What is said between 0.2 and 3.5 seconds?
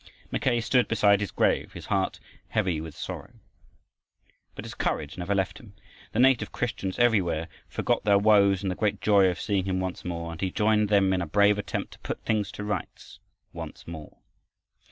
Mackay stood beside his grave, his heart heavy with sorrow.